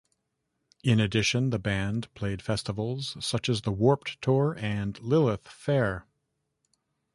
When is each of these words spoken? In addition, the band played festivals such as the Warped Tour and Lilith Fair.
In 0.83 0.99
addition, 0.99 1.51
the 1.51 1.59
band 1.59 2.11
played 2.15 2.41
festivals 2.41 3.15
such 3.23 3.47
as 3.47 3.61
the 3.61 3.71
Warped 3.71 4.19
Tour 4.19 4.57
and 4.57 4.99
Lilith 4.99 5.47
Fair. 5.47 6.07